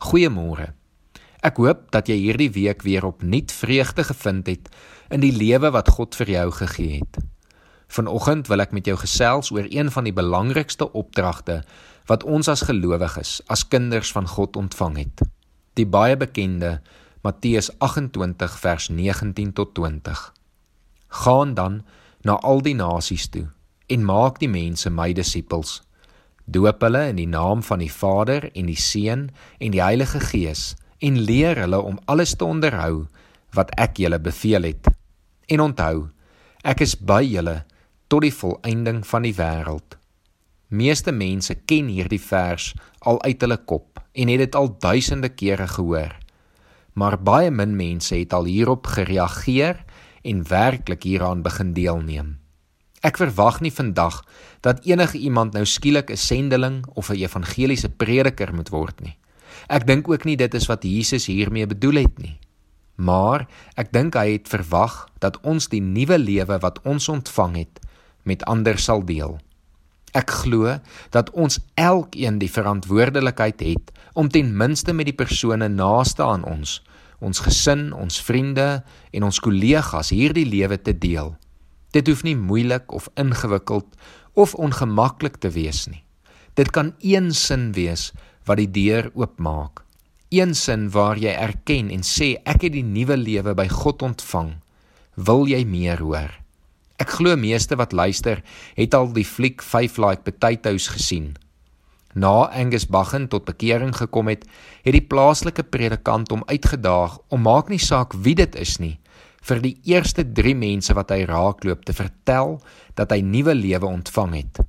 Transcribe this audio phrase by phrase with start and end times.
[0.00, 0.70] Goeiemôre.
[1.44, 4.70] Ek hoop dat jy hierdie week weer opnuut vreugde gevind het
[5.12, 7.18] in die lewe wat God vir jou gegee het.
[7.92, 11.58] Vanoggend wil ek met jou gesels oor een van die belangrikste opdragte
[12.08, 15.24] wat ons as gelowiges, as kinders van God ontvang het.
[15.76, 16.78] Die baie bekende
[17.20, 20.24] Matteus 28 vers 19 tot 20.
[21.26, 21.82] Gaan dan
[22.24, 23.50] na al die nasies toe
[23.92, 25.82] en maak die mense my disippels
[26.52, 29.28] doop hulle in die naam van die Vader en die Seun
[29.58, 33.06] en die Heilige Gees en leer hulle om alles te onderhou
[33.56, 34.90] wat ek julle beveel het.
[35.50, 36.10] En onthou,
[36.62, 37.62] ek is by julle
[38.10, 39.96] tot die volëinding van die wêreld.
[40.70, 45.66] Meeste mense ken hierdie vers al uit hulle kop en het dit al duisende kere
[45.70, 46.12] gehoor.
[46.94, 49.82] Maar baie min mense het al hierop gereageer
[50.22, 52.36] en werklik hieraan begin deelneem.
[53.00, 54.20] Ek verwag nie vandag
[54.60, 59.16] dat enige iemand nou skielik 'n sendeling of 'n evangeliese prediker moet word nie.
[59.68, 62.38] Ek dink ook nie dit is wat Jesus hiermee bedoel het nie.
[63.00, 67.80] Maar ek dink hy het verwag dat ons die nuwe lewe wat ons ontvang het
[68.22, 69.38] met ander sal deel.
[70.12, 70.78] Ek glo
[71.10, 76.82] dat ons elkeen die verantwoordelikheid het om ten minste met die persone naaste aan ons,
[77.20, 81.39] ons gesin, ons vriende en ons kollegas hierdie lewe te deel.
[81.90, 83.86] Dit hoef nie moeilik of ingewikkeld
[84.32, 86.04] of ongemaklik te wees nie.
[86.54, 88.10] Dit kan een sin wees
[88.46, 89.82] wat die deur oopmaak.
[90.30, 94.54] Een sin waar jy erken en sê ek het die nuwe lewe by God ontvang.
[95.18, 96.30] Wil jy meer hoor?
[97.00, 98.42] Ek glo meeste wat luister
[98.76, 101.32] het al die fliek 5 like Potatoes gesien.
[102.14, 104.44] Na Angus Baggen tot bekering gekom het,
[104.82, 108.98] het die plaaslike predikant hom uitgedaag om maak nie saak wie dit is nie,
[109.48, 112.58] vir die eerste 3 mense wat hy raakloop te vertel
[112.98, 114.60] dat hy nuwe lewe ontvang het.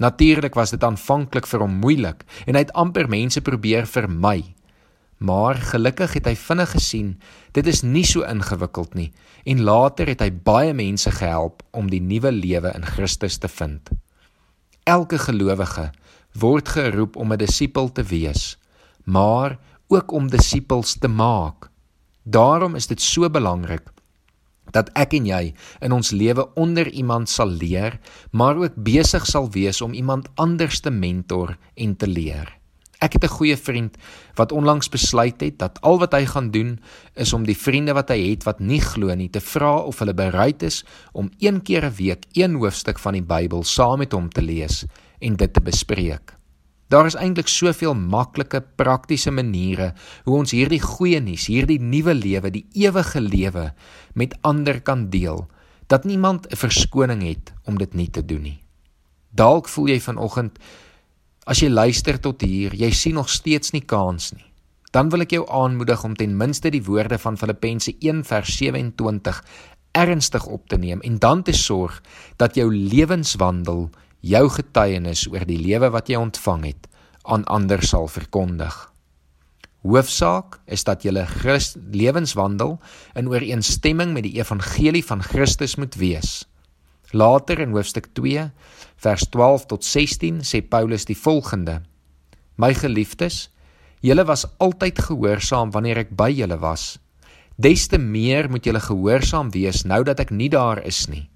[0.00, 4.54] Natuurlik was dit aanvanklik vir hom moeilik en hy het amper mense probeer vermy.
[5.20, 7.10] Maar gelukkig het hy vinnig gesien
[7.56, 9.10] dit is nie so ingewikkeld nie
[9.44, 13.92] en later het hy baie mense gehelp om die nuwe lewe in Christus te vind.
[14.88, 15.90] Elke gelowige
[16.40, 18.56] word geroep om 'n disipel te wees,
[19.04, 19.58] maar
[19.88, 21.68] ook om disippels te maak.
[22.22, 23.90] Daarom is dit so belangrik
[24.70, 27.98] dat ek en jy in ons lewe onder iemand sal leer,
[28.30, 32.60] maar ook besig sal wees om iemand anders te mentor en te leer.
[33.00, 33.96] Ek het 'n goeie vriend
[34.36, 36.80] wat onlangs besluit het dat al wat hy gaan doen
[37.14, 40.14] is om die vriende wat hy het wat nie glo nie te vra of hulle
[40.14, 44.28] bereid is om een keer 'n week een hoofstuk van die Bybel saam met hom
[44.28, 44.84] te lees
[45.18, 46.39] en dit te bespreek.
[46.90, 49.92] Daar is eintlik soveel maklike praktiese maniere
[50.26, 53.68] hoe ons hierdie goeie nuus, hierdie nuwe lewe, die ewige lewe
[54.18, 55.46] met ander kan deel
[55.86, 58.60] dat niemand 'n verskoning het om dit nie te doen nie.
[59.30, 60.58] Dalk voel jy vanoggend
[61.46, 64.50] as jy luister tot hier, jy sien nog steeds nie kans nie.
[64.90, 69.42] Dan wil ek jou aanmoedig om ten minste die woorde van Filippense 1:27
[69.92, 72.02] ernstig op te neem en dan te sorg
[72.36, 73.90] dat jou lewenswandel
[74.20, 76.88] jou getuienis oor die lewe wat jy ontvang het
[77.24, 78.74] aan ander sal verkondig.
[79.80, 82.76] Hoofsaak is dat julle Christ lewenswandel
[83.16, 86.44] in ooreenstemming met die evangelie van Christus moet wees.
[87.16, 88.50] Later in hoofstuk 2
[89.00, 91.80] vers 12 tot 16 sê Paulus die volgende:
[92.60, 93.48] My geliefdes,
[94.04, 96.98] julle was altyd gehoorsaam wanneer ek by julle was.
[97.56, 101.30] Des te meer moet julle gehoorsaam wees nou dat ek nie daar is nie.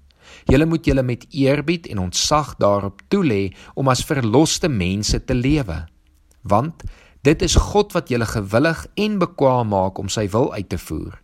[0.45, 5.85] Julle moet julle met eerbied en ontzag daarop toelê om as verloste mense te lewe.
[6.41, 6.83] Want
[7.25, 11.17] dit is God wat julle gewillig en bekwaam maak om sy wil uit te voer.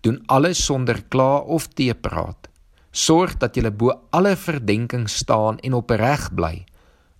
[0.00, 2.48] Doen alles sonder kla of teepraat.
[2.90, 6.64] Sorg dat julle bo alle verdenking staan en opreg bly.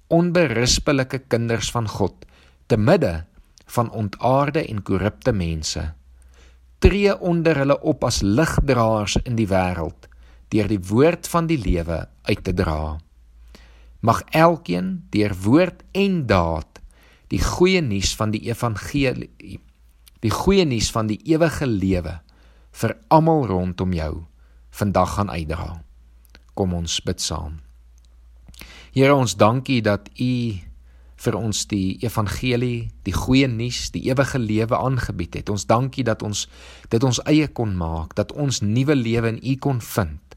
[0.09, 2.27] Onberispelike kinders van God
[2.67, 3.25] te midde
[3.69, 5.93] van ontaarde en korrupte mense.
[6.79, 10.09] Tree onder hulle op as ligdraers in die wêreld
[10.53, 12.99] deur die woord van die lewe uit te dra.
[14.01, 16.81] Mag elkeen deur woord en daad
[17.29, 19.61] die goeie nuus van die evangelie
[20.25, 22.19] die goeie nuus van die ewige lewe
[22.81, 24.13] vir almal rondom jou
[24.75, 25.83] vandag gaan uitdra.
[26.55, 27.61] Kom ons bid saam.
[28.95, 30.35] Here ons dankie dat U
[31.19, 35.51] vir ons die evangelie, die goeie nuus, die ewige lewe aangebied het.
[35.51, 36.47] Ons dankie dat ons
[36.91, 40.28] dit ons eie kon maak, dat ons nuwe lewe in U kon vind.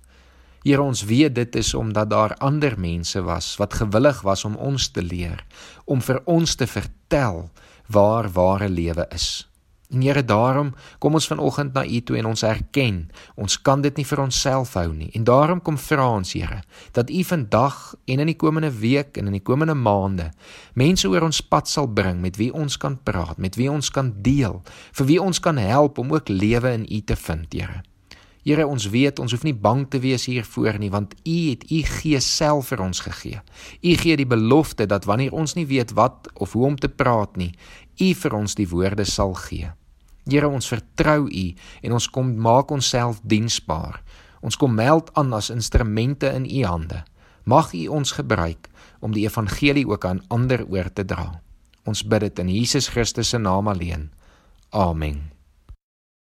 [0.61, 4.91] Here ons weet dit is omdat daar ander mense was wat gewillig was om ons
[4.93, 5.41] te leer,
[5.85, 7.47] om vir ons te vertel
[7.89, 9.47] waar ware lewe is.
[9.91, 10.69] En Here, daarom
[10.99, 14.77] kom ons vanoggend na U toe en ons erken, ons kan dit nie vir onsself
[14.79, 15.09] hou nie.
[15.17, 16.61] En daarom kom vra ons, Here,
[16.95, 20.29] dat U vandag en in die komende week en in die komende maande
[20.73, 24.13] mense oor ons pad sal bring met wie ons kan praat, met wie ons kan
[24.23, 24.61] deel,
[24.93, 27.81] vir wie ons kan help om ook lewe in U te vind, Here.
[28.41, 31.81] Here, ons weet ons hoef nie bang te wees hiervoor nie, want U het U
[31.85, 33.41] Gees self vir ons gegee.
[33.85, 37.38] U gee die belofte dat wanneer ons nie weet wat of hoe om te praat
[37.38, 37.51] nie,
[38.01, 39.69] U vir ons die woorde sal gee.
[40.25, 41.45] Here ons vertrou U
[41.85, 44.01] en ons kom maak onsself diensbaar.
[44.41, 47.03] Ons kom meld aan as instrumente in U hande.
[47.45, 48.69] Mag U ons gebruik
[49.01, 51.41] om die evangelie ook aan ander oor te dra.
[51.85, 54.09] Ons bid dit in Jesus Christus se naam alleen.
[54.69, 55.40] Amen.